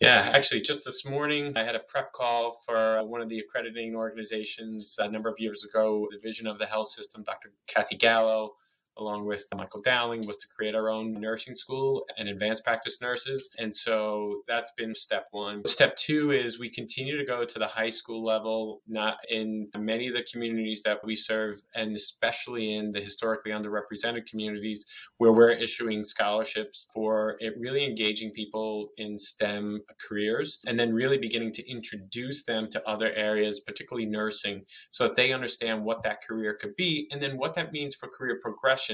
Yeah, 0.00 0.30
actually, 0.32 0.60
just 0.60 0.84
this 0.84 1.04
morning, 1.04 1.56
I 1.56 1.64
had 1.64 1.74
a 1.74 1.80
prep 1.80 2.12
call 2.12 2.60
for 2.64 3.04
one 3.04 3.20
of 3.20 3.28
the 3.28 3.40
accrediting 3.40 3.96
organizations 3.96 4.94
a 5.00 5.10
number 5.10 5.28
of 5.28 5.34
years 5.38 5.64
ago, 5.64 6.06
Division 6.12 6.46
of 6.46 6.58
the 6.60 6.66
Health 6.66 6.86
System, 6.88 7.24
Dr. 7.24 7.50
Kathy 7.66 7.96
Gallo, 7.96 8.54
along 8.98 9.24
with 9.24 9.46
Michael 9.54 9.80
Dowling, 9.82 10.26
was 10.26 10.36
to 10.38 10.48
create 10.48 10.74
our 10.74 10.90
own 10.90 11.12
nursing 11.20 11.54
school 11.54 12.04
and 12.18 12.28
advanced 12.28 12.64
practice 12.64 13.00
nurses. 13.00 13.48
And 13.58 13.74
so 13.74 14.42
that's 14.48 14.72
been 14.72 14.94
step 14.94 15.28
one. 15.30 15.66
Step 15.66 15.96
two 15.96 16.32
is 16.32 16.58
we 16.58 16.68
continue 16.70 17.16
to 17.16 17.24
go 17.24 17.44
to 17.44 17.58
the 17.58 17.66
high 17.66 17.90
school 17.90 18.24
level, 18.24 18.82
not 18.88 19.18
in 19.30 19.68
many 19.76 20.08
of 20.08 20.14
the 20.14 20.26
communities 20.30 20.82
that 20.84 20.98
we 21.04 21.14
serve, 21.14 21.56
and 21.74 21.94
especially 21.94 22.74
in 22.74 22.90
the 22.90 23.00
historically 23.00 23.52
underrepresented 23.52 24.26
communities 24.26 24.84
where 25.18 25.32
we're 25.32 25.50
issuing 25.50 26.04
scholarships 26.04 26.88
for 26.92 27.36
it 27.40 27.54
really 27.58 27.84
engaging 27.84 28.30
people 28.30 28.90
in 28.96 29.18
STEM 29.18 29.82
careers 30.00 30.60
and 30.66 30.78
then 30.78 30.92
really 30.92 31.18
beginning 31.18 31.52
to 31.52 31.70
introduce 31.70 32.44
them 32.44 32.68
to 32.70 32.88
other 32.88 33.12
areas, 33.12 33.60
particularly 33.60 34.06
nursing, 34.06 34.64
so 34.90 35.04
that 35.04 35.16
they 35.16 35.32
understand 35.32 35.84
what 35.84 36.02
that 36.02 36.18
career 36.26 36.56
could 36.60 36.74
be 36.76 37.08
and 37.10 37.22
then 37.22 37.36
what 37.36 37.54
that 37.54 37.72
means 37.72 37.94
for 37.94 38.08
career 38.08 38.38
progression 38.42 38.87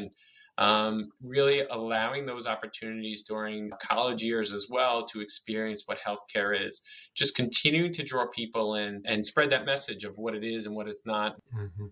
um, 0.59 1.11
really 1.23 1.63
allowing 1.71 2.27
those 2.27 2.47
opportunities 2.47 3.25
during 3.25 3.71
college 3.83 4.23
years 4.23 4.53
as 4.53 4.69
well 4.71 5.05
to 5.07 5.21
experience 5.21 5.85
what 5.87 5.99
healthcare 5.99 6.59
is. 6.67 6.83
Just 7.15 7.35
continuing 7.35 7.93
to 7.93 8.05
draw 8.05 8.27
people 8.29 8.77
in 8.77 9.03
and 9.05 9.25
spread 9.25 9.51
that 9.51 9.67
message 9.67 10.05
of 10.05 10.17
what 10.17 10.35
it 10.35 10.45
is 10.45 10.67
and 10.67 10.75
what 10.75 10.89
it's 10.89 11.05
not. 11.05 11.37
Mm-hmm. 11.57 11.87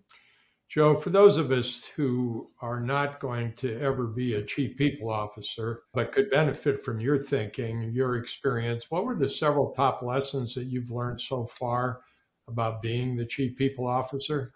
Joe, 0.69 0.95
for 0.95 1.11
those 1.11 1.37
of 1.37 1.51
us 1.51 1.85
who 1.85 2.49
are 2.61 2.79
not 2.79 3.19
going 3.19 3.53
to 3.57 3.79
ever 3.79 4.07
be 4.07 4.35
a 4.35 4.43
chief 4.43 4.75
people 4.75 5.11
officer, 5.11 5.83
but 5.93 6.11
could 6.11 6.31
benefit 6.31 6.83
from 6.83 6.99
your 6.99 7.19
thinking, 7.19 7.91
your 7.93 8.15
experience, 8.15 8.87
what 8.89 9.05
were 9.05 9.15
the 9.15 9.29
several 9.29 9.71
top 9.71 10.01
lessons 10.01 10.55
that 10.55 10.63
you've 10.63 10.89
learned 10.89 11.21
so 11.21 11.45
far 11.45 12.01
about 12.47 12.81
being 12.81 13.15
the 13.15 13.25
chief 13.25 13.55
people 13.55 13.85
officer? 13.85 14.51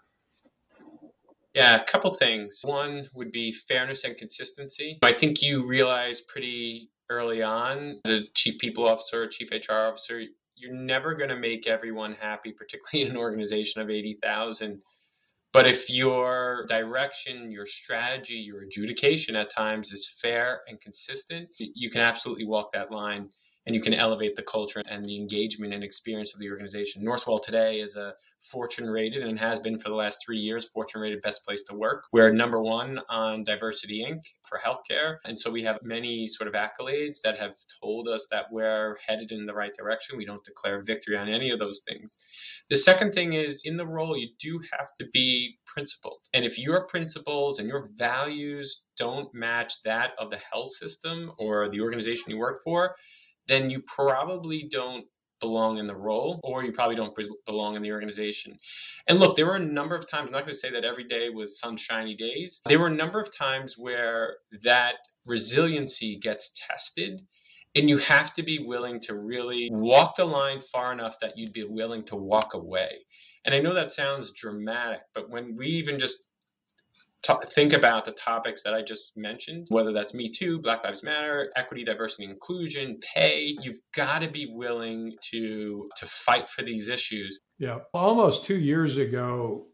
Yeah, 1.58 1.74
a 1.74 1.84
couple 1.84 2.12
things. 2.12 2.60
One 2.62 3.10
would 3.14 3.32
be 3.32 3.52
fairness 3.52 4.04
and 4.04 4.16
consistency. 4.16 4.96
I 5.02 5.12
think 5.12 5.42
you 5.42 5.66
realize 5.66 6.20
pretty 6.20 6.88
early 7.10 7.42
on, 7.42 8.00
as 8.04 8.12
a 8.12 8.20
chief 8.32 8.60
people 8.60 8.88
officer, 8.88 9.26
chief 9.26 9.50
HR 9.50 9.72
officer, 9.72 10.22
you're 10.54 10.72
never 10.72 11.14
going 11.14 11.30
to 11.30 11.36
make 11.36 11.66
everyone 11.66 12.14
happy, 12.14 12.52
particularly 12.56 13.10
in 13.10 13.16
an 13.16 13.20
organization 13.20 13.82
of 13.82 13.90
80,000. 13.90 14.80
But 15.52 15.66
if 15.66 15.90
your 15.90 16.64
direction, 16.68 17.50
your 17.50 17.66
strategy, 17.66 18.34
your 18.34 18.62
adjudication 18.62 19.34
at 19.34 19.50
times 19.50 19.90
is 19.90 20.08
fair 20.22 20.60
and 20.68 20.80
consistent, 20.80 21.48
you 21.58 21.90
can 21.90 22.02
absolutely 22.02 22.44
walk 22.44 22.72
that 22.74 22.92
line 22.92 23.30
and 23.68 23.74
you 23.74 23.82
can 23.82 23.92
elevate 23.92 24.34
the 24.34 24.42
culture 24.42 24.82
and 24.88 25.04
the 25.04 25.14
engagement 25.14 25.74
and 25.74 25.84
experience 25.84 26.32
of 26.32 26.40
the 26.40 26.50
organization. 26.50 27.04
Northwell 27.04 27.40
today 27.40 27.80
is 27.80 27.96
a 27.96 28.14
Fortune 28.40 28.88
rated 28.88 29.22
and 29.24 29.38
has 29.38 29.58
been 29.58 29.78
for 29.78 29.90
the 29.90 29.94
last 29.94 30.20
three 30.24 30.38
years 30.38 30.68
Fortune 30.68 31.02
rated 31.02 31.20
best 31.20 31.44
place 31.44 31.64
to 31.64 31.74
work. 31.74 32.04
We're 32.10 32.32
number 32.32 32.62
one 32.62 32.98
on 33.10 33.44
Diversity 33.44 34.06
Inc. 34.08 34.20
for 34.48 34.58
healthcare. 34.58 35.16
And 35.26 35.38
so 35.38 35.50
we 35.50 35.62
have 35.64 35.78
many 35.82 36.26
sort 36.26 36.48
of 36.48 36.54
accolades 36.54 37.18
that 37.24 37.38
have 37.38 37.56
told 37.82 38.08
us 38.08 38.26
that 38.30 38.46
we're 38.50 38.96
headed 39.06 39.32
in 39.32 39.44
the 39.44 39.52
right 39.52 39.74
direction. 39.76 40.16
We 40.16 40.24
don't 40.24 40.44
declare 40.44 40.82
victory 40.82 41.18
on 41.18 41.28
any 41.28 41.50
of 41.50 41.58
those 41.58 41.82
things. 41.86 42.16
The 42.70 42.76
second 42.76 43.12
thing 43.12 43.34
is 43.34 43.62
in 43.66 43.76
the 43.76 43.86
role, 43.86 44.16
you 44.16 44.30
do 44.40 44.60
have 44.72 44.88
to 44.98 45.06
be 45.12 45.58
principled. 45.66 46.20
And 46.32 46.46
if 46.46 46.58
your 46.58 46.86
principles 46.86 47.58
and 47.58 47.68
your 47.68 47.90
values 47.96 48.84
don't 48.96 49.28
match 49.34 49.74
that 49.84 50.12
of 50.18 50.30
the 50.30 50.40
health 50.50 50.70
system 50.70 51.32
or 51.38 51.68
the 51.68 51.82
organization 51.82 52.30
you 52.30 52.38
work 52.38 52.62
for, 52.64 52.94
then 53.48 53.70
you 53.70 53.82
probably 53.86 54.68
don't 54.70 55.04
belong 55.40 55.78
in 55.78 55.86
the 55.86 55.94
role 55.94 56.40
or 56.42 56.64
you 56.64 56.72
probably 56.72 56.96
don't 56.96 57.16
belong 57.46 57.76
in 57.76 57.82
the 57.82 57.92
organization. 57.92 58.58
And 59.08 59.20
look, 59.20 59.36
there 59.36 59.46
were 59.46 59.56
a 59.56 59.60
number 59.60 59.94
of 59.94 60.08
times, 60.08 60.26
I'm 60.26 60.32
not 60.32 60.42
going 60.42 60.54
to 60.54 60.58
say 60.58 60.70
that 60.70 60.84
every 60.84 61.04
day 61.04 61.30
was 61.30 61.60
sunshiny 61.60 62.14
days. 62.14 62.60
There 62.66 62.78
were 62.78 62.88
a 62.88 62.94
number 62.94 63.20
of 63.20 63.36
times 63.36 63.76
where 63.78 64.38
that 64.64 64.94
resiliency 65.26 66.18
gets 66.18 66.52
tested 66.54 67.20
and 67.74 67.88
you 67.88 67.98
have 67.98 68.34
to 68.34 68.42
be 68.42 68.58
willing 68.58 68.98
to 69.00 69.14
really 69.14 69.68
walk 69.70 70.16
the 70.16 70.24
line 70.24 70.60
far 70.72 70.92
enough 70.92 71.20
that 71.20 71.36
you'd 71.36 71.52
be 71.52 71.64
willing 71.64 72.04
to 72.06 72.16
walk 72.16 72.54
away. 72.54 72.98
And 73.44 73.54
I 73.54 73.60
know 73.60 73.74
that 73.74 73.92
sounds 73.92 74.32
dramatic, 74.32 75.00
but 75.14 75.30
when 75.30 75.56
we 75.56 75.66
even 75.66 75.98
just 75.98 76.28
think 77.50 77.72
about 77.72 78.04
the 78.04 78.12
topics 78.12 78.62
that 78.62 78.74
I 78.74 78.82
just 78.82 79.16
mentioned, 79.16 79.66
whether 79.70 79.92
that's 79.92 80.14
Me 80.14 80.30
Too, 80.30 80.60
Black 80.60 80.84
Lives 80.84 81.02
Matter, 81.02 81.50
equity, 81.56 81.84
diversity, 81.84 82.24
inclusion, 82.24 82.98
pay. 83.14 83.56
You've 83.60 83.80
got 83.94 84.20
to 84.20 84.30
be 84.30 84.52
willing 84.52 85.14
to 85.30 85.88
to 85.96 86.06
fight 86.06 86.48
for 86.48 86.62
these 86.62 86.88
issues. 86.88 87.40
Yeah, 87.58 87.78
almost 87.92 88.44
two 88.44 88.58
years 88.58 88.98
ago, 88.98 89.66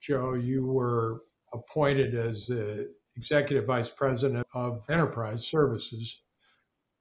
Joe, 0.00 0.34
you 0.34 0.66
were 0.66 1.22
appointed 1.52 2.14
as 2.14 2.46
the 2.46 2.92
executive 3.16 3.66
vice 3.66 3.90
president 3.90 4.46
of 4.54 4.82
enterprise 4.88 5.46
services. 5.46 6.22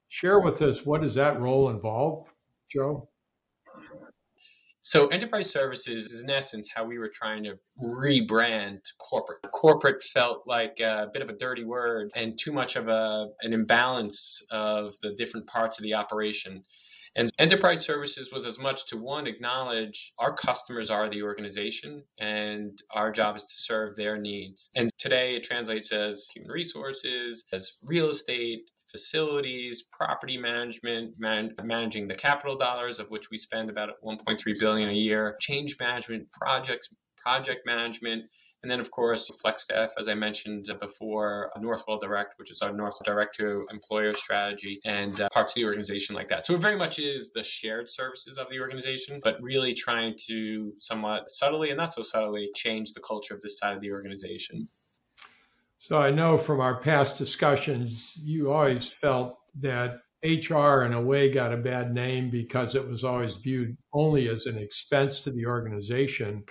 Share 0.10 0.40
with 0.40 0.62
us 0.62 0.86
what 0.86 1.02
does 1.02 1.14
that 1.16 1.40
role 1.40 1.70
involve, 1.70 2.28
Joe? 2.72 3.08
So 4.90 5.06
enterprise 5.10 5.52
services 5.52 6.12
is 6.12 6.22
in 6.22 6.32
essence 6.32 6.68
how 6.74 6.84
we 6.84 6.98
were 6.98 7.12
trying 7.14 7.44
to 7.44 7.60
rebrand 7.80 8.80
corporate. 9.00 9.38
Corporate 9.54 10.02
felt 10.02 10.48
like 10.48 10.80
a 10.80 11.10
bit 11.14 11.22
of 11.22 11.30
a 11.30 11.34
dirty 11.34 11.64
word 11.64 12.10
and 12.16 12.40
too 12.40 12.52
much 12.52 12.76
of 12.76 12.88
a 12.88 13.28
an 13.42 13.54
imbalance 13.54 14.44
of 14.50 14.96
the 15.04 15.14
different 15.14 15.46
parts 15.46 15.78
of 15.78 15.84
the 15.84 15.94
operation. 15.94 16.64
And 17.16 17.30
enterprise 17.38 17.86
services 17.86 18.32
was 18.34 18.48
as 18.48 18.58
much 18.58 18.88
to 18.88 18.98
one, 18.98 19.28
acknowledge 19.28 20.12
our 20.18 20.34
customers 20.34 20.90
are 20.90 21.08
the 21.08 21.22
organization 21.22 22.04
and 22.18 22.76
our 22.90 23.12
job 23.12 23.36
is 23.36 23.44
to 23.44 23.58
serve 23.58 23.96
their 23.96 24.18
needs. 24.18 24.72
And 24.76 24.90
today 24.98 25.36
it 25.36 25.44
translates 25.44 25.92
as 25.92 26.28
human 26.34 26.50
resources, 26.50 27.46
as 27.54 27.74
real 27.86 28.10
estate, 28.10 28.64
facilities, 28.92 29.84
property 29.94 30.38
management, 30.38 31.20
man- 31.20 31.54
managing 31.64 32.08
the 32.08 32.16
capital 32.16 32.58
dollars 32.58 33.00
of 33.00 33.10
which 33.10 33.30
we 33.30 33.38
spend 33.38 33.70
about 33.70 33.90
1.3 34.04 34.60
billion 34.60 34.90
a 34.90 34.94
year, 34.94 35.36
change 35.40 35.78
management, 35.80 36.32
projects, 36.32 36.94
project 37.18 37.66
management, 37.66 38.26
and 38.62 38.70
then, 38.70 38.82
of 38.82 38.92
course, 38.92 39.32
FlexStaff, 39.44 39.90
as 39.98 40.10
I 40.10 40.16
mentioned 40.16 40.70
before, 40.82 41.50
Northwell 41.58 42.00
Direct, 42.02 42.34
which 42.38 42.52
is 42.52 42.62
our 42.62 42.74
North 42.74 42.96
Direct 43.06 43.36
to 43.38 43.66
employer 43.72 44.12
strategy, 44.12 44.80
and 44.84 45.20
uh, 45.22 45.30
parts 45.30 45.54
of 45.54 45.56
the 45.56 45.66
organization 45.66 46.14
like 46.14 46.28
that. 46.30 46.46
So 46.46 46.56
it 46.56 46.62
very 46.62 46.76
much 46.76 47.00
is 47.00 47.32
the 47.34 47.44
shared 47.44 47.90
services 47.90 48.38
of 48.38 48.48
the 48.50 48.60
organization, 48.60 49.22
but 49.24 49.42
really 49.42 49.74
trying 49.74 50.16
to 50.28 50.74
somewhat 50.80 51.32
subtly 51.32 51.70
and 51.70 51.78
not 51.78 51.94
so 51.94 52.02
subtly 52.02 52.50
change 52.54 52.92
the 52.92 53.00
culture 53.00 53.34
of 53.34 53.42
this 53.42 53.58
side 53.58 53.76
of 53.76 53.82
the 53.82 53.92
organization. 53.92 54.68
So 55.80 55.98
I 55.98 56.12
know 56.12 56.38
from 56.38 56.60
our 56.60 56.82
past 56.82 57.18
discussions, 57.18 58.14
you 58.22 58.52
always 58.52 58.92
felt 59.02 59.38
that 59.62 60.02
HR 60.24 60.84
in 60.84 60.92
a 60.92 61.02
way 61.02 61.32
got 61.32 61.54
a 61.54 61.58
bad 61.58 61.94
name 61.94 62.30
because 62.30 62.76
it 62.76 62.86
was 62.86 63.06
always 63.06 63.38
viewed 63.38 63.78
only 63.94 64.28
as 64.28 64.46
an 64.46 64.58
expense 64.58 65.22
to 65.22 65.32
the 65.32 65.46
organization. 65.46 66.44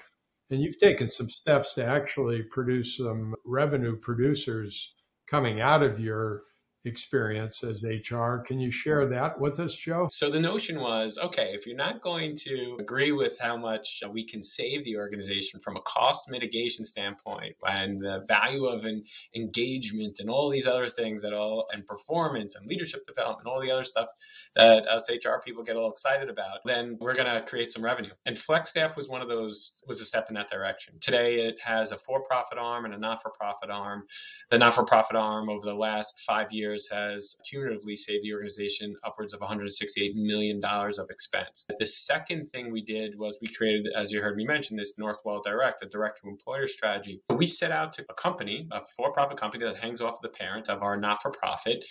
And 0.51 0.63
you've 0.63 0.81
taken 0.81 1.11
some 1.11 1.29
steps 1.29 1.75
to 1.75 1.85
actually 1.85 2.43
produce 2.45 2.97
some 2.97 3.35
revenue 3.45 3.97
producers 3.97 4.95
coming 5.31 5.61
out 5.61 5.83
of 5.83 6.01
your 6.01 6.45
experience 6.85 7.63
as 7.65 7.83
HR. 7.83 8.39
Can 8.47 8.59
you 8.59 8.71
share 8.71 9.07
that 9.07 9.39
with 9.39 9.61
us, 9.61 9.75
Joe? 9.75 10.09
So 10.11 10.31
the 10.31 10.41
notion 10.41 10.81
was 10.81 11.19
okay, 11.19 11.53
if 11.53 11.67
you're 11.67 11.77
not 11.77 12.01
going 12.01 12.37
to 12.39 12.77
agree 12.81 13.13
with 13.13 13.39
how 13.39 13.57
much 13.57 14.03
we 14.11 14.25
can 14.25 14.43
save 14.43 14.85
the 14.85 14.97
organization 14.97 15.61
from 15.61 15.77
a 15.77 15.81
cost 15.83 16.31
mitigation 16.31 16.85
standpoint 16.85 17.57
and 17.67 18.01
the 18.01 18.25
value 18.29 18.67
of 18.67 18.85
an 18.85 19.05
engagement 19.35 20.21
and 20.21 20.31
all 20.31 20.51
these 20.51 20.67
other 20.67 20.89
things 20.89 21.23
that 21.23 21.33
all 21.33 21.67
and 21.73 21.87
performance 21.87 22.57
and 22.57 22.67
leadership 22.67 23.07
development, 23.07 23.49
all 23.49 23.61
the 23.61 23.71
other 23.71 23.85
stuff 23.85 24.09
that 24.57 24.87
us 24.89 25.11
HR 25.11 25.41
people 25.45 25.63
get 25.63 25.77
all 25.77 25.91
excited 25.91 26.29
about, 26.29 26.59
then 26.65 26.97
we're 27.01 27.15
going 27.15 27.31
to 27.31 27.41
create 27.43 27.73
some 27.73 27.85
revenue. 27.85 28.11
And 28.27 28.37
FlexStaff 28.37 28.97
was 28.97 29.09
one 29.09 29.21
of 29.21 29.29
those, 29.29 29.83
was 29.87 30.01
a 30.01 30.05
step 30.05 30.27
in 30.29 30.35
that 30.35 30.51
direction. 30.51 30.95
Today 31.01 31.41
it 31.41 31.57
has 31.63 31.93
a 31.93 31.99
for 31.99 32.23
profit 32.23 32.59
arm 32.59 32.85
and 32.85 32.95
a 32.95 32.99
not 32.99 33.23
for 33.23 33.31
profit 33.31 33.71
arm. 33.71 34.05
The 34.51 34.59
not 34.59 34.75
for 34.75 34.85
profit 34.85 35.17
arm 35.17 35.49
over 35.49 35.65
the 35.65 35.75
last 35.75 36.23
five 36.27 36.53
years 36.53 36.68
years 36.69 36.89
has 36.91 37.37
cumulatively 37.49 37.97
saved 37.97 38.25
the 38.25 38.33
organization 38.33 38.95
upwards 39.05 39.33
of 39.33 39.41
$168 39.41 40.15
million 40.15 40.63
of 40.65 41.11
expense. 41.11 41.67
The 41.79 41.87
second 41.87 42.51
thing 42.51 42.73
we 42.73 42.83
did 42.85 43.19
was 43.19 43.39
we 43.41 43.49
created, 43.49 43.89
as 43.97 44.13
you 44.13 44.21
heard 44.21 44.37
me 44.37 44.45
mention, 44.45 44.77
this 44.77 44.95
Northwell 45.01 45.43
Direct, 45.45 45.83
a 45.83 45.87
direct 45.87 46.21
to 46.23 46.29
employer 46.29 46.67
strategy. 46.67 47.21
We 47.31 47.47
set 47.47 47.73
out 47.73 47.93
to 47.95 48.05
a 48.11 48.15
company, 48.15 48.69
a 48.73 48.81
for 48.97 49.13
profit 49.13 49.39
company 49.39 49.65
that 49.65 49.77
hangs 49.77 50.01
off 50.01 50.17
of 50.17 50.23
the 50.23 50.29
parent 50.29 50.69
of 50.69 50.83
our 50.83 50.97
not 50.97 51.23
for 51.23 51.31
profit 51.31 51.85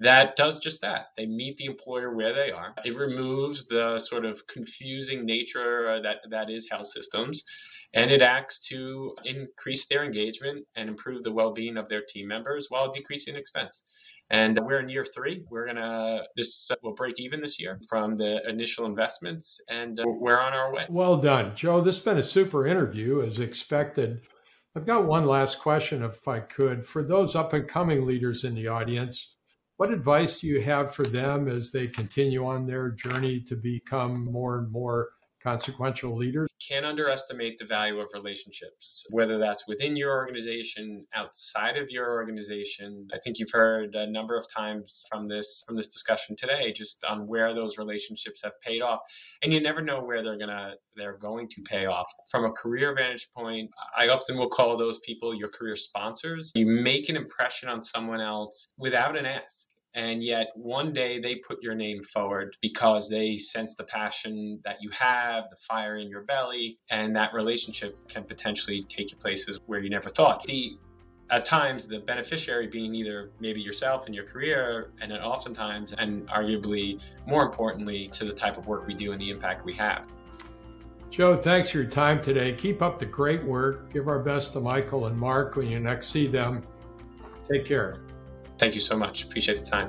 that 0.00 0.34
does 0.34 0.58
just 0.58 0.80
that. 0.80 1.10
They 1.16 1.24
meet 1.24 1.56
the 1.56 1.66
employer 1.66 2.12
where 2.12 2.34
they 2.34 2.50
are. 2.50 2.74
It 2.84 2.96
removes 2.96 3.68
the 3.68 4.00
sort 4.00 4.24
of 4.24 4.44
confusing 4.48 5.24
nature 5.24 5.88
uh, 5.88 6.00
that 6.00 6.16
that 6.30 6.50
is 6.50 6.66
health 6.68 6.88
systems 6.88 7.44
and 7.94 8.10
it 8.10 8.22
acts 8.22 8.58
to 8.58 9.14
increase 9.24 9.86
their 9.86 10.04
engagement 10.04 10.66
and 10.74 10.88
improve 10.88 11.22
the 11.22 11.32
well-being 11.32 11.76
of 11.76 11.88
their 11.88 12.02
team 12.02 12.26
members 12.26 12.66
while 12.68 12.90
decreasing 12.90 13.36
expense. 13.36 13.84
And 14.30 14.58
we're 14.62 14.80
in 14.80 14.88
year 14.88 15.04
three. 15.04 15.44
We're 15.50 15.66
gonna 15.66 16.22
this 16.36 16.70
will 16.82 16.94
break 16.94 17.20
even 17.20 17.40
this 17.40 17.60
year 17.60 17.78
from 17.88 18.16
the 18.16 18.40
initial 18.48 18.86
investments, 18.86 19.60
and 19.68 20.00
uh, 20.00 20.04
we're 20.06 20.40
on 20.40 20.54
our 20.54 20.72
way. 20.72 20.86
Well 20.88 21.18
done, 21.18 21.54
Joe. 21.54 21.80
This 21.80 21.96
has 21.96 22.04
been 22.04 22.18
a 22.18 22.22
super 22.22 22.66
interview, 22.66 23.22
as 23.22 23.38
expected. 23.38 24.22
I've 24.76 24.86
got 24.86 25.06
one 25.06 25.26
last 25.26 25.60
question, 25.60 26.02
if 26.02 26.26
I 26.26 26.40
could, 26.40 26.86
for 26.86 27.02
those 27.02 27.36
up 27.36 27.52
and 27.52 27.68
coming 27.68 28.06
leaders 28.06 28.44
in 28.44 28.54
the 28.54 28.66
audience. 28.66 29.34
What 29.76 29.92
advice 29.92 30.38
do 30.38 30.46
you 30.46 30.60
have 30.62 30.94
for 30.94 31.04
them 31.04 31.48
as 31.48 31.70
they 31.70 31.86
continue 31.86 32.46
on 32.46 32.66
their 32.66 32.90
journey 32.90 33.40
to 33.42 33.56
become 33.56 34.24
more 34.24 34.58
and 34.58 34.70
more 34.70 35.10
consequential 35.44 36.16
leaders. 36.16 36.50
Can't 36.66 36.86
underestimate 36.86 37.58
the 37.58 37.66
value 37.66 38.00
of 38.00 38.08
relationships, 38.14 39.06
whether 39.10 39.38
that's 39.38 39.68
within 39.68 39.94
your 39.94 40.12
organization, 40.12 41.06
outside 41.14 41.76
of 41.76 41.90
your 41.90 42.10
organization. 42.10 43.06
I 43.12 43.18
think 43.22 43.38
you've 43.38 43.50
heard 43.50 43.94
a 43.94 44.10
number 44.10 44.38
of 44.38 44.46
times 44.48 45.04
from 45.10 45.28
this 45.28 45.62
from 45.66 45.76
this 45.76 45.88
discussion 45.88 46.34
today, 46.36 46.72
just 46.72 47.04
on 47.04 47.26
where 47.26 47.54
those 47.54 47.76
relationships 47.78 48.42
have 48.42 48.58
paid 48.62 48.80
off, 48.80 49.00
and 49.42 49.52
you 49.52 49.60
never 49.60 49.82
know 49.82 50.02
where 50.02 50.22
they're 50.22 50.38
gonna 50.38 50.74
they're 50.96 51.18
going 51.18 51.48
to 51.50 51.62
pay 51.62 51.86
off. 51.86 52.06
From 52.30 52.44
a 52.44 52.52
career 52.52 52.94
vantage 52.96 53.28
point, 53.36 53.70
I 53.96 54.08
often 54.08 54.38
will 54.38 54.48
call 54.48 54.76
those 54.76 54.98
people 55.00 55.34
your 55.34 55.48
career 55.48 55.76
sponsors. 55.76 56.52
You 56.54 56.66
make 56.66 57.08
an 57.08 57.16
impression 57.16 57.68
on 57.68 57.82
someone 57.82 58.20
else 58.20 58.72
without 58.78 59.16
an 59.16 59.26
ask 59.26 59.68
and 59.94 60.22
yet 60.22 60.48
one 60.54 60.92
day 60.92 61.20
they 61.20 61.36
put 61.36 61.62
your 61.62 61.74
name 61.74 62.02
forward 62.04 62.56
because 62.60 63.08
they 63.08 63.38
sense 63.38 63.74
the 63.74 63.84
passion 63.84 64.60
that 64.64 64.76
you 64.80 64.90
have, 64.90 65.44
the 65.50 65.56
fire 65.56 65.96
in 65.96 66.08
your 66.08 66.22
belly, 66.22 66.78
and 66.90 67.14
that 67.14 67.32
relationship 67.32 67.96
can 68.08 68.24
potentially 68.24 68.84
take 68.88 69.10
you 69.12 69.16
places 69.18 69.60
where 69.66 69.80
you 69.80 69.90
never 69.90 70.08
thought. 70.08 70.42
The 70.46 70.76
at 71.30 71.46
times 71.46 71.86
the 71.86 72.00
beneficiary 72.00 72.66
being 72.66 72.94
either 72.94 73.30
maybe 73.40 73.60
yourself 73.60 74.04
and 74.06 74.14
your 74.14 74.24
career 74.24 74.92
and 75.00 75.10
then 75.10 75.20
oftentimes 75.20 75.94
and 75.94 76.28
arguably 76.28 77.00
more 77.26 77.44
importantly 77.44 78.08
to 78.08 78.26
the 78.26 78.32
type 78.32 78.58
of 78.58 78.66
work 78.66 78.86
we 78.86 78.92
do 78.92 79.12
and 79.12 79.20
the 79.20 79.30
impact 79.30 79.64
we 79.64 79.72
have. 79.72 80.06
Joe 81.10 81.34
thanks 81.34 81.70
for 81.70 81.78
your 81.78 81.86
time 81.86 82.20
today. 82.20 82.52
Keep 82.52 82.82
up 82.82 82.98
the 82.98 83.06
great 83.06 83.42
work. 83.42 83.90
Give 83.92 84.06
our 84.06 84.18
best 84.18 84.52
to 84.52 84.60
michael 84.60 85.06
and 85.06 85.18
mark 85.18 85.56
when 85.56 85.70
you 85.70 85.80
next 85.80 86.08
see 86.10 86.26
them. 86.26 86.62
Take 87.50 87.64
care 87.64 88.00
Thank 88.58 88.74
you 88.74 88.80
so 88.80 88.96
much. 88.96 89.24
Appreciate 89.24 89.64
the 89.64 89.70
time. 89.70 89.88